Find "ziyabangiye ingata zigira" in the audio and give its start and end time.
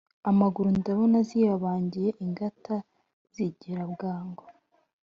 1.29-3.83